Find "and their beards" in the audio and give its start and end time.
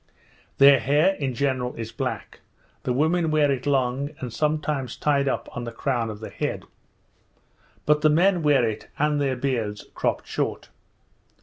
8.97-9.85